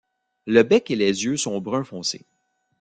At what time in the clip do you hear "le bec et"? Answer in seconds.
0.47-0.95